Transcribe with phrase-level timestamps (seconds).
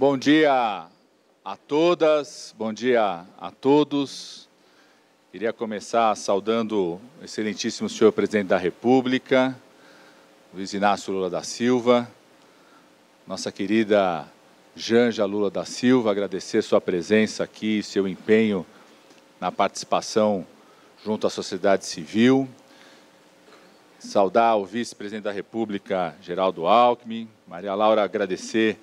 [0.00, 0.86] Bom dia
[1.44, 4.48] a todas, bom dia a todos.
[5.30, 9.54] Queria começar saudando o excelentíssimo senhor presidente da República,
[10.54, 12.10] Luiz Inácio Lula da Silva,
[13.26, 14.26] nossa querida
[14.74, 18.64] Janja Lula da Silva, agradecer sua presença aqui, seu empenho
[19.38, 20.46] na participação
[21.04, 22.48] junto à sociedade civil.
[23.98, 27.28] Saudar o vice-presidente da República, Geraldo Alckmin.
[27.46, 28.78] Maria Laura, agradecer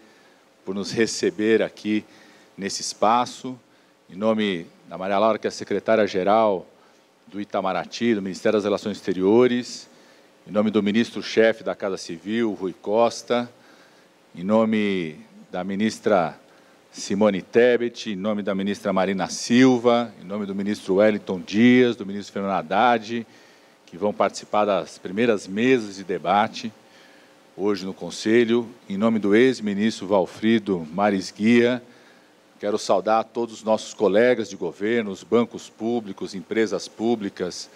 [0.67, 2.03] por nos receber aqui
[2.57, 3.57] nesse espaço.
[4.09, 6.67] Em nome da Maria Laura, que é secretária-geral
[7.25, 9.87] do Itamaraty, do Ministério das Relações Exteriores,
[10.45, 13.49] em nome do ministro-chefe da Casa Civil, Rui Costa,
[14.35, 15.17] em nome
[15.49, 16.37] da ministra
[16.91, 22.05] Simone Tebet, em nome da ministra Marina Silva, em nome do ministro Wellington Dias, do
[22.05, 23.25] ministro Fernando Haddad,
[23.85, 26.73] que vão participar das primeiras mesas de debate
[27.59, 31.81] hoje no Conselho, em nome do ex-ministro Valfrido Maris Guia,
[32.59, 37.67] quero saudar todos os nossos colegas de governo, os bancos públicos, empresas públicas,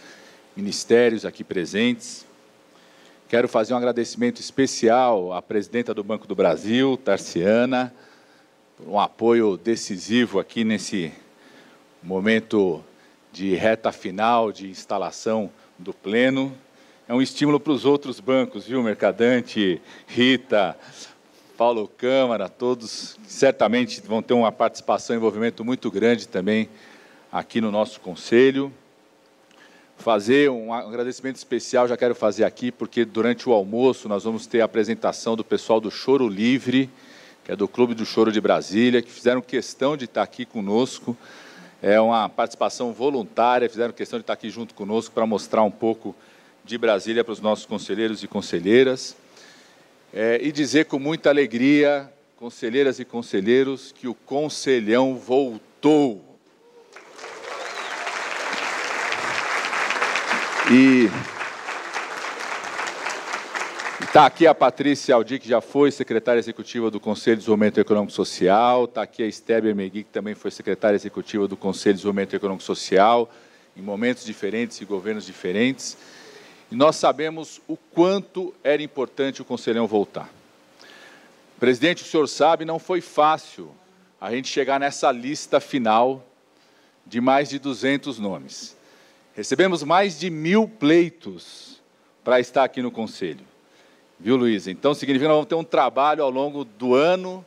[0.56, 2.28] ministérios aqui presentes.
[3.28, 7.92] Quero fazer um agradecimento especial à presidenta do Banco do Brasil, Tarciana,
[8.78, 11.12] por um apoio decisivo aqui nesse
[12.04, 12.84] momento
[13.34, 16.56] de reta final de instalação do Pleno.
[17.08, 20.78] É um estímulo para os outros bancos, viu, Mercadante, Rita,
[21.58, 26.70] Paulo Câmara, todos certamente vão ter uma participação e envolvimento muito grande também
[27.32, 28.72] aqui no nosso Conselho
[30.02, 34.60] fazer um agradecimento especial, já quero fazer aqui, porque durante o almoço nós vamos ter
[34.62, 36.90] a apresentação do pessoal do Choro Livre,
[37.46, 41.16] que é do Clube do Choro de Brasília, que fizeram questão de estar aqui conosco.
[41.82, 46.16] É uma participação voluntária, fizeram questão de estar aqui junto conosco para mostrar um pouco
[46.64, 49.16] de Brasília para os nossos conselheiros e conselheiras.
[50.14, 56.22] É, e dizer com muita alegria, conselheiras e conselheiros, que o Conselhão voltou.
[60.70, 61.10] E
[64.04, 68.12] está aqui a Patrícia Aldi, que já foi secretária executiva do Conselho de Desenvolvimento Econômico
[68.12, 68.86] Social.
[68.86, 72.64] Está aqui a Estébia Megui, que também foi secretária executiva do Conselho de Desenvolvimento Econômico
[72.64, 73.32] Social,
[73.78, 75.98] em momentos diferentes e governos diferentes.
[76.72, 80.32] E nós sabemos o quanto era importante o Conselhão voltar.
[81.60, 83.76] Presidente, o senhor sabe, não foi fácil
[84.20, 86.26] a gente chegar nessa lista final
[87.06, 88.78] de mais de 200 nomes.
[89.36, 91.82] Recebemos mais de mil pleitos
[92.24, 93.46] para estar aqui no Conselho.
[94.18, 94.66] Viu, Luiz?
[94.66, 97.46] Então, significa que nós vamos ter um trabalho ao longo do ano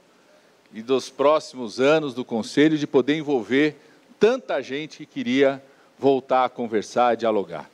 [0.72, 3.76] e dos próximos anos do Conselho de poder envolver
[4.20, 5.62] tanta gente que queria
[5.98, 7.70] voltar a conversar, a dialogar.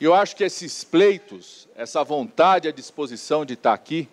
[0.00, 4.08] E eu acho que esses pleitos, essa vontade, a disposição de estar aqui,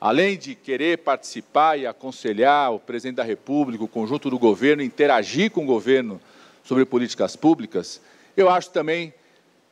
[0.00, 5.50] além de querer participar e aconselhar o presidente da República, o conjunto do governo, interagir
[5.50, 6.20] com o governo
[6.64, 8.00] sobre políticas públicas,
[8.36, 9.12] eu acho também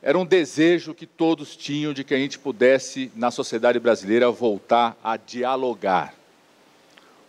[0.03, 4.97] era um desejo que todos tinham de que a gente pudesse, na sociedade brasileira, voltar
[5.03, 6.15] a dialogar.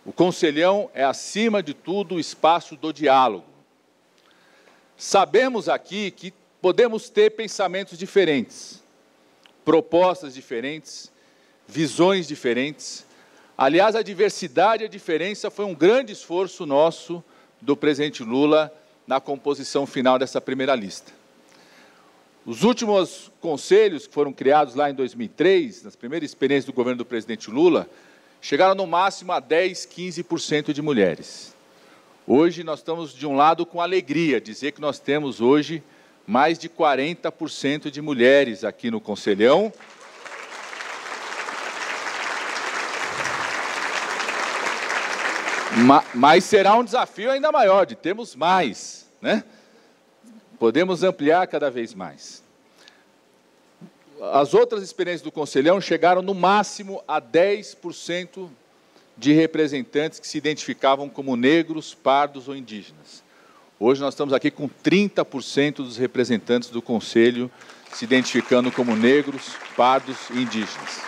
[0.04, 3.44] O Conselhão é, acima de tudo, o espaço do diálogo.
[4.96, 8.80] Sabemos aqui que podemos ter pensamentos diferentes,
[9.64, 11.10] propostas diferentes,
[11.66, 13.04] visões diferentes.
[13.58, 17.22] Aliás, a diversidade e a diferença foi um grande esforço nosso
[17.60, 18.72] do presidente Lula
[19.08, 21.12] na composição final dessa primeira lista.
[22.46, 27.04] Os últimos conselhos que foram criados lá em 2003, nas primeiras experiências do governo do
[27.04, 27.88] presidente Lula,
[28.40, 31.54] chegaram no máximo a 10, 15% de mulheres.
[32.24, 35.82] Hoje nós estamos, de um lado, com alegria, dizer que nós temos hoje
[36.26, 39.72] mais de 40% de mulheres aqui no Conselhão.
[46.14, 49.42] Mas será um desafio ainda maior, de termos mais, né?
[50.58, 52.42] Podemos ampliar cada vez mais.
[54.32, 58.48] As outras experiências do Conselhão chegaram no máximo a 10%
[59.16, 63.24] de representantes que se identificavam como negros, pardos ou indígenas.
[63.84, 67.50] Hoje nós estamos aqui com 30% dos representantes do Conselho
[67.92, 71.00] se identificando como negros, pardos e indígenas.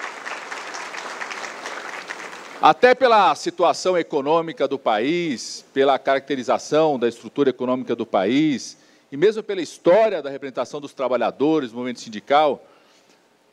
[2.60, 8.76] Até pela situação econômica do país, pela caracterização da estrutura econômica do país,
[9.12, 12.66] e mesmo pela história da representação dos trabalhadores, do movimento sindical,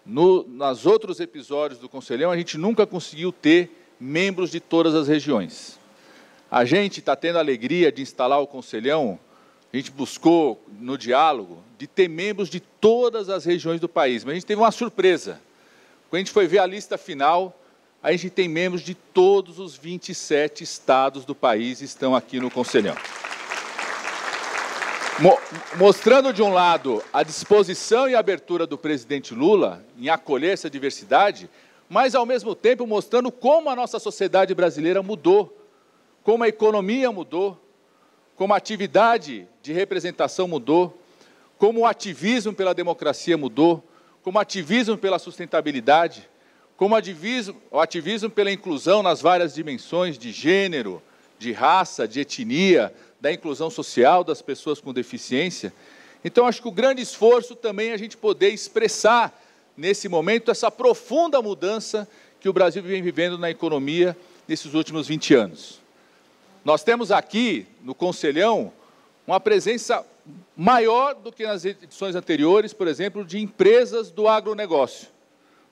[0.04, 3.70] no, nas outros episódios do Conselhão, a gente nunca conseguiu ter
[4.00, 5.80] membros de todas as regiões.
[6.52, 9.18] A gente está tendo a alegria de instalar o Conselhão,
[9.72, 14.34] a gente buscou, no diálogo, de ter membros de todas as regiões do país, mas
[14.34, 15.40] a gente teve uma surpresa.
[16.10, 17.58] Quando a gente foi ver a lista final,
[18.04, 22.98] a gente tem membros de todos os 27 estados do país estão aqui no Conselhão.
[25.20, 25.38] Mo
[25.78, 31.50] mostrando, de um lado, a disposição e abertura do presidente Lula em acolher essa diversidade,
[31.88, 35.61] mas, ao mesmo tempo, mostrando como a nossa sociedade brasileira mudou,
[36.24, 37.60] como a economia mudou,
[38.36, 40.98] como a atividade de representação mudou,
[41.58, 43.84] como o ativismo pela democracia mudou,
[44.24, 46.30] como o ativismo pela sustentabilidade,
[46.76, 51.02] como o ativismo, pela inclusão nas várias dimensões de gênero,
[51.38, 55.72] de raça, de etnia, da inclusão social das pessoas com deficiência.
[56.24, 59.40] Então, acho que o grande esforço também é a gente poder expressar,
[59.78, 62.08] nesse momento, essa profunda mudança
[62.40, 64.18] que o Brasil vem vivendo na economia
[64.48, 65.82] nesses últimos 20 anos.
[66.64, 68.72] Nós temos aqui, no Conselhão,
[69.26, 70.06] uma presença
[70.56, 75.08] maior do que nas edições anteriores, por exemplo, de empresas do agronegócio.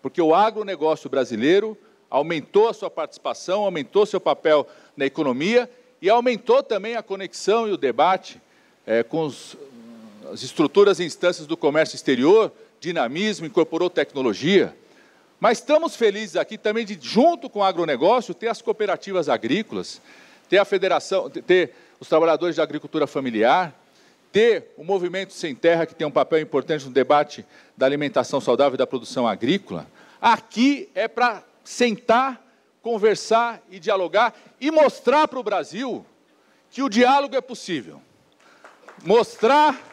[0.01, 1.77] Porque o agronegócio brasileiro
[2.09, 5.69] aumentou a sua participação, aumentou seu papel na economia
[6.01, 8.41] e aumentou também a conexão e o debate
[8.87, 9.55] é, com os,
[10.33, 14.75] as estruturas e instâncias do comércio exterior, dinamismo, incorporou tecnologia.
[15.39, 20.01] Mas estamos felizes aqui também de, junto com o agronegócio, ter as cooperativas agrícolas,
[20.49, 23.73] ter a federação, ter os trabalhadores da agricultura familiar,
[24.31, 27.45] ter o movimento Sem Terra, que tem um papel importante no debate
[27.77, 29.87] da alimentação saudável e da produção agrícola.
[30.19, 32.43] Aqui é para sentar,
[32.81, 36.05] conversar e dialogar e mostrar para o Brasil
[36.71, 38.01] que o diálogo é possível.
[39.05, 39.85] Mostrar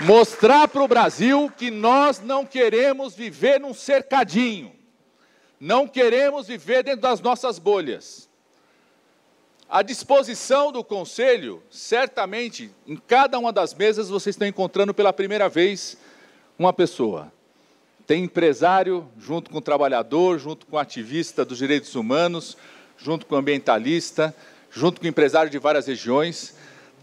[0.00, 4.81] mostrar para o Brasil que nós não queremos viver num cercadinho.
[5.64, 8.28] Não queremos viver dentro das nossas bolhas.
[9.70, 15.48] À disposição do Conselho, certamente, em cada uma das mesas vocês estão encontrando pela primeira
[15.48, 15.96] vez
[16.58, 17.32] uma pessoa.
[18.08, 22.56] Tem empresário junto com o trabalhador, junto com o ativista dos direitos humanos,
[22.98, 24.34] junto com o ambientalista,
[24.68, 26.56] junto com o empresário de várias regiões.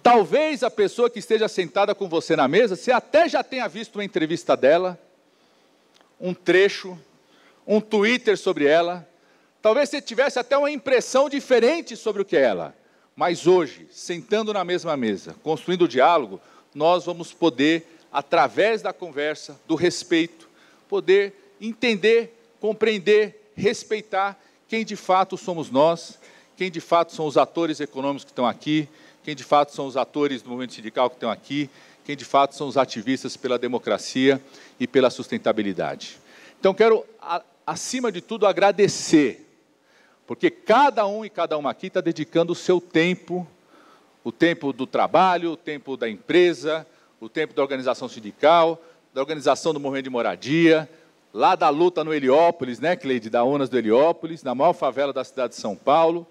[0.04, 3.96] Talvez a pessoa que esteja sentada com você na mesa, você até já tenha visto
[3.96, 5.00] uma entrevista dela,
[6.20, 7.00] um trecho,
[7.70, 9.08] um Twitter sobre ela.
[9.62, 12.76] Talvez você tivesse até uma impressão diferente sobre o que é ela.
[13.16, 16.42] Mas hoje, sentando na mesma mesa, construindo o diálogo,
[16.74, 20.50] nós vamos poder, através da conversa, do respeito,
[20.88, 26.18] poder entender, compreender, respeitar quem de fato somos nós,
[26.58, 28.90] quem de fato são os atores econômicos que estão aqui,
[29.24, 31.70] quem de fato são os atores do movimento sindical que estão aqui,
[32.04, 34.42] quem de fato são os ativistas pela democracia
[34.80, 36.18] e pela sustentabilidade.
[36.60, 37.06] Então, quero
[37.70, 39.48] acima de tudo, agradecer,
[40.26, 43.48] porque cada um e cada uma aqui está dedicando o seu tempo,
[44.24, 46.86] o tempo do trabalho, o tempo da empresa,
[47.22, 48.82] o tempo da organização sindical,
[49.14, 50.90] da organização do movimento de moradia,
[51.32, 55.24] lá da luta no Heliópolis, né, Cleide, da Unas do Heliópolis, na maior favela da
[55.24, 56.26] cidade de São Paulo,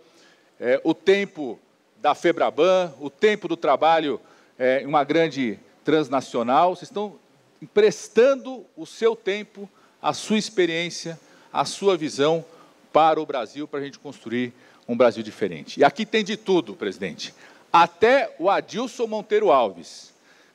[0.58, 1.56] é, o tempo
[1.98, 4.20] da Febraban, o tempo do trabalho
[4.58, 7.14] é, em uma grande transnacional, vocês estão
[7.62, 9.70] emprestando o seu tempo,
[10.02, 11.18] a sua experiência,
[11.52, 12.44] a sua visão
[12.92, 14.52] para o Brasil, para a gente construir
[14.88, 15.80] um Brasil diferente.
[15.80, 17.34] E aqui tem de tudo, presidente.
[17.72, 20.12] Até o Adilson Monteiro Alves,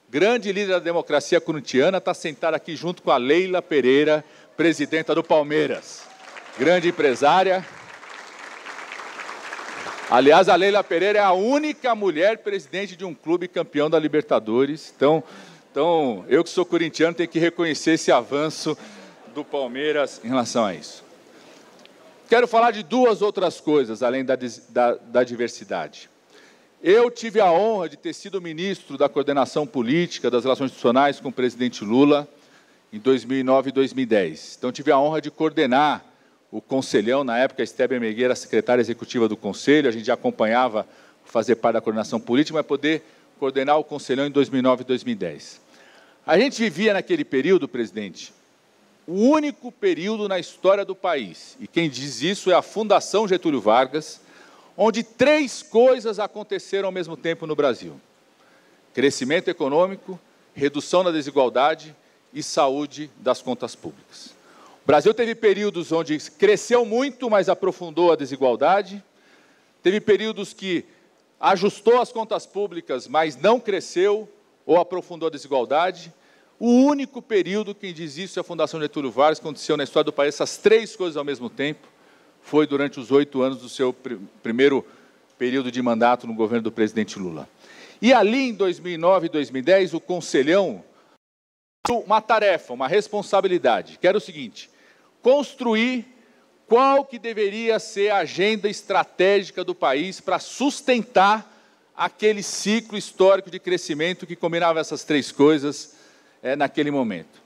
[0.09, 4.25] grande líder da democracia corintiana, está sentado aqui junto com a Leila Pereira,
[4.57, 6.03] presidenta do Palmeiras.
[6.57, 7.65] Grande empresária.
[10.09, 14.93] Aliás, a Leila Pereira é a única mulher presidente de um clube campeão da Libertadores.
[14.95, 15.23] Então,
[15.71, 18.77] então eu que sou corintiano tenho que reconhecer esse avanço
[19.33, 21.03] do Palmeiras em relação a isso.
[22.29, 24.37] Quero falar de duas outras coisas, além da,
[24.69, 26.09] da, da diversidade.
[26.81, 31.29] Eu tive a honra de ter sido ministro da coordenação política das relações institucionais com
[31.29, 32.27] o presidente Lula
[32.91, 34.55] em 2009 e 2010.
[34.57, 36.03] Então, tive a honra de coordenar
[36.51, 40.85] o Conselhão, na época, Estébia Megueira, secretária executiva do Conselho, a gente já acompanhava
[41.25, 43.01] fazer parte da coordenação política, mas poder
[43.39, 45.61] coordenar o Conselhão em 2009 e 2010.
[46.25, 48.31] A gente vivia naquele período, presidente,
[49.07, 53.59] o único período na história do país, e quem diz isso é a Fundação Getúlio
[53.59, 54.21] Vargas,
[54.77, 57.99] onde três coisas aconteceram ao mesmo tempo no Brasil:
[58.93, 60.19] crescimento econômico,
[60.53, 61.95] redução da desigualdade
[62.33, 64.33] e saúde das contas públicas.
[64.83, 69.03] O Brasil teve períodos onde cresceu muito, mas aprofundou a desigualdade,
[69.81, 70.85] teve períodos que
[71.39, 74.29] ajustou as contas públicas, mas não cresceu
[74.65, 76.13] ou aprofundou a desigualdade,
[76.65, 80.05] o único período, quem diz isso é a Fundação Getúlio Vargas, que aconteceu na história
[80.05, 81.89] do país, essas três coisas ao mesmo tempo,
[82.41, 84.87] foi durante os oito anos do seu pr primeiro
[85.37, 87.49] período de mandato no governo do presidente Lula.
[88.01, 90.81] E ali, em 2009 e 2010, o Conselhão
[92.05, 94.69] uma tarefa, uma responsabilidade, que era o seguinte:
[95.21, 96.05] construir
[96.65, 101.45] qual que deveria ser a agenda estratégica do país para sustentar
[101.93, 106.01] aquele ciclo histórico de crescimento que combinava essas três coisas
[106.43, 107.41] é, naquele momento.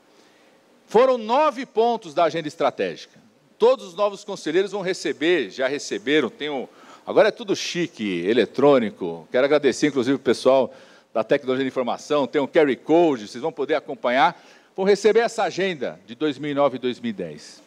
[0.87, 3.19] Foram nove pontos da agenda estratégica.
[3.59, 6.67] Todos os novos conselheiros vão receber, já receberam, tem um,
[7.05, 9.27] agora é tudo chique, eletrônico.
[9.31, 10.73] Quero agradecer, inclusive, o pessoal
[11.13, 14.39] da tecnologia de informação, tem um carry code, vocês vão poder acompanhar.
[14.75, 17.63] Vão receber essa agenda de 2009 e 2010.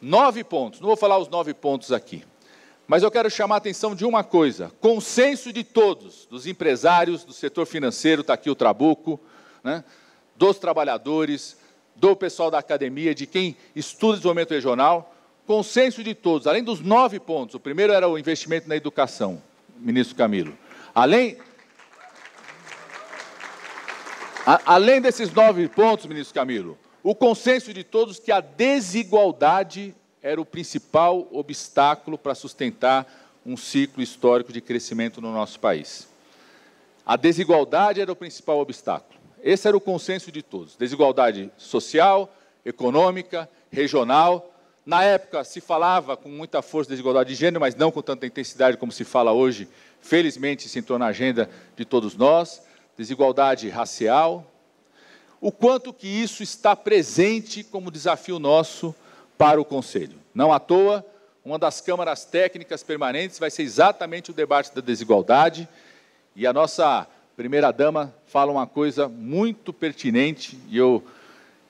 [0.00, 2.24] Nove pontos, não vou falar os nove pontos aqui,
[2.86, 7.32] mas eu quero chamar a atenção de uma coisa: consenso de todos, dos empresários, do
[7.32, 9.20] setor financeiro, está aqui o Trabuco,
[9.62, 9.84] né,
[10.36, 11.56] dos trabalhadores,
[11.94, 15.14] do pessoal da academia, de quem estuda desenvolvimento regional,
[15.46, 17.54] consenso de todos, além dos nove pontos.
[17.54, 19.42] O primeiro era o investimento na educação,
[19.78, 20.56] ministro Camilo.
[20.94, 21.38] Além,
[24.44, 30.40] a, além desses nove pontos, ministro Camilo, o consenso de todos que a desigualdade era
[30.40, 33.06] o principal obstáculo para sustentar
[33.46, 36.08] um ciclo histórico de crescimento no nosso país.
[37.06, 39.15] A desigualdade era o principal obstáculo.
[39.46, 40.74] Esse era o consenso de todos.
[40.74, 42.34] Desigualdade social,
[42.64, 44.52] econômica, regional.
[44.84, 48.26] Na época se falava com muita força de desigualdade de gênero, mas não com tanta
[48.26, 49.68] intensidade como se fala hoje.
[50.00, 52.60] Felizmente se entrou na agenda de todos nós.
[52.96, 54.52] Desigualdade racial,
[55.40, 58.92] o quanto que isso está presente como desafio nosso
[59.38, 60.18] para o Conselho.
[60.34, 61.06] Não à toa,
[61.44, 65.68] uma das câmaras técnicas permanentes vai ser exatamente o debate da desigualdade,
[66.34, 67.06] e a nossa
[67.36, 71.04] primeira-dama fala uma coisa muito pertinente, e eu,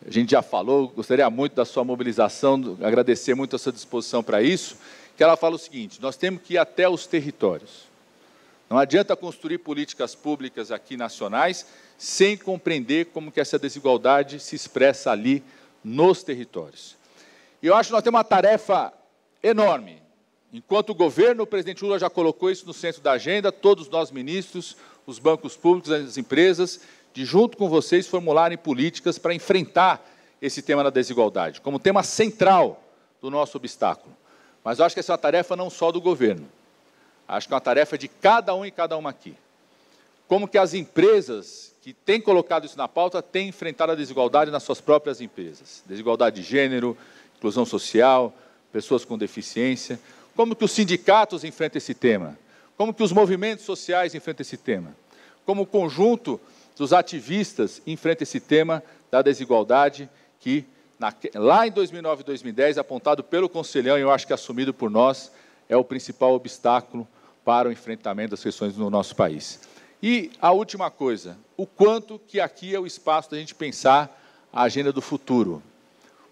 [0.06, 4.40] a gente já falou, gostaria muito da sua mobilização, agradecer muito a sua disposição para
[4.40, 4.76] isso,
[5.16, 7.84] que ela fala o seguinte, nós temos que ir até os territórios.
[8.70, 11.66] Não adianta construir políticas públicas aqui nacionais
[11.98, 15.42] sem compreender como que essa desigualdade se expressa ali
[15.82, 16.96] nos territórios.
[17.60, 18.92] E eu acho que nós temos uma tarefa
[19.42, 20.02] enorme.
[20.52, 24.10] Enquanto o governo, o presidente Lula já colocou isso no centro da agenda, todos nós
[24.10, 26.80] ministros, os bancos públicos, as empresas,
[27.14, 30.04] de junto com vocês formularem políticas para enfrentar
[30.42, 32.82] esse tema da desigualdade, como tema central
[33.22, 34.14] do nosso obstáculo.
[34.62, 36.46] Mas eu acho que essa é uma tarefa não só do governo,
[37.26, 39.34] acho que é uma tarefa de cada um e cada uma aqui.
[40.28, 44.64] Como que as empresas que têm colocado isso na pauta têm enfrentado a desigualdade nas
[44.64, 45.84] suas próprias empresas.
[45.86, 46.98] Desigualdade de gênero,
[47.36, 48.34] inclusão social,
[48.72, 50.00] pessoas com deficiência.
[50.34, 52.36] Como que os sindicatos enfrentam esse tema?
[52.76, 54.94] Como que os movimentos sociais enfrentam esse tema?
[55.44, 56.40] Como o conjunto
[56.76, 60.64] dos ativistas enfrenta esse tema da desigualdade que,
[60.98, 64.90] na, lá em 2009 e 2010, apontado pelo Conselhão e eu acho que assumido por
[64.90, 65.32] nós,
[65.68, 67.08] é o principal obstáculo
[67.44, 69.60] para o enfrentamento das questões no nosso país.
[70.02, 74.62] E a última coisa, o quanto que aqui é o espaço da gente pensar a
[74.62, 75.62] agenda do futuro.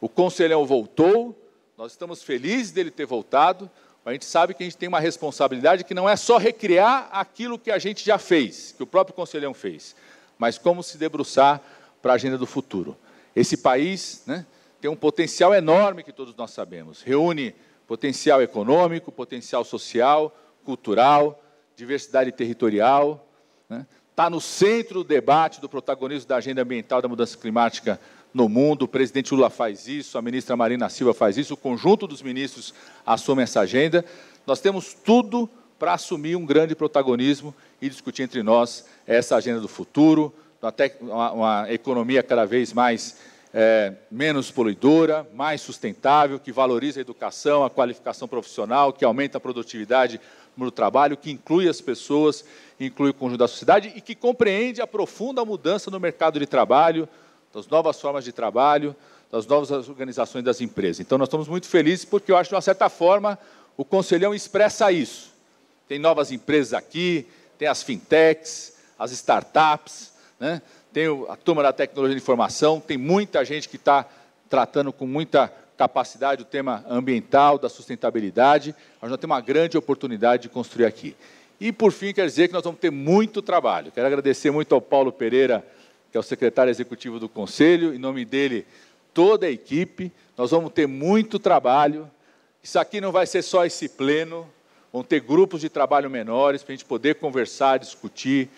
[0.00, 1.38] O Conselhão voltou,
[1.76, 3.70] nós estamos felizes dele ter voltado,
[4.04, 7.58] a gente sabe que a gente tem uma responsabilidade que não é só recriar aquilo
[7.58, 9.96] que a gente já fez, que o próprio Conselhão fez,
[10.36, 11.60] mas como se debruçar
[12.02, 12.96] para a agenda do futuro.
[13.34, 14.44] Esse país né,
[14.80, 17.00] tem um potencial enorme que todos nós sabemos.
[17.00, 17.54] Reúne
[17.86, 21.42] potencial econômico, potencial social, cultural,
[21.74, 23.26] diversidade territorial,
[23.68, 23.86] né?
[24.10, 28.00] Está no centro do debate do protagonismo da agenda ambiental da mudança climática
[28.34, 28.82] no mundo.
[28.82, 32.74] O presidente Lula faz isso, a ministra Marina Silva faz isso, o conjunto dos ministros
[33.06, 34.04] assume essa agenda.
[34.44, 35.48] Nós temos tudo
[35.78, 40.34] para assumir um grande protagonismo e discutir entre nós essa agenda do futuro,
[41.00, 43.18] uma, uma economia cada vez mais
[43.52, 49.40] é, menos poluidora, mais sustentável, que valoriza a educação, a qualificação profissional, que aumenta a
[49.40, 50.20] produtividade
[50.56, 52.44] no trabalho, que inclui as pessoas,
[52.80, 57.08] inclui o conjunto da sociedade e que compreende a profunda mudança no mercado de trabalho,
[57.54, 58.94] das novas formas de trabalho,
[59.30, 61.00] das novas organizações das empresas.
[61.00, 63.38] Então, nós estamos muito felizes porque eu acho, de uma certa forma,
[63.76, 65.32] o Conselhão expressa isso.
[65.88, 70.60] Tem novas empresas aqui, tem as fintechs, as startups, né?
[70.92, 74.06] tem a turma da tecnologia de informação, tem muita gente que está
[74.48, 80.44] tratando com muita capacidade o tema ambiental, da sustentabilidade, nós já temos uma grande oportunidade
[80.44, 81.16] de construir aqui.
[81.60, 83.90] E, por fim, quer dizer que nós vamos ter muito trabalho.
[83.90, 85.64] Quero agradecer muito ao Paulo Pereira,
[86.14, 88.64] que é o secretário executivo do Conselho, em nome dele,
[89.12, 90.12] toda a equipe.
[90.38, 92.08] Nós vamos ter muito trabalho.
[92.62, 94.48] Isso aqui não vai ser só esse pleno,
[94.92, 98.48] vão ter grupos de trabalho menores para a gente poder conversar, discutir,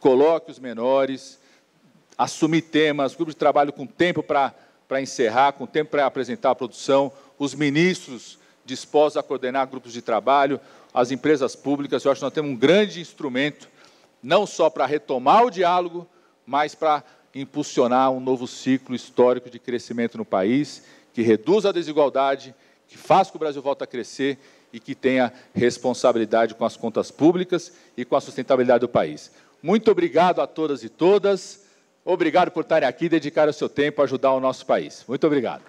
[0.00, 1.38] colóquios menores,
[2.16, 4.54] assumir temas, grupos de trabalho com tempo para
[4.88, 10.00] para encerrar, com tempo para apresentar a produção, os ministros dispostos a coordenar grupos de
[10.00, 10.58] trabalho,
[10.94, 12.02] as empresas públicas.
[12.02, 13.68] Eu acho que nós temos um grande instrumento,
[14.22, 16.08] não só para retomar o diálogo,
[16.46, 17.02] mas para
[17.34, 22.54] impulsionar um novo ciclo histórico de crescimento no país, que reduza a desigualdade,
[22.86, 24.38] que faça que o Brasil volte a crescer
[24.72, 29.32] e que tenha responsabilidade com as contas públicas e com a sustentabilidade do país.
[29.62, 31.64] Muito obrigado a todas e todas.
[32.04, 35.04] Obrigado por estarem aqui e dedicar o seu tempo a ajudar o nosso país.
[35.08, 35.62] Muito obrigado.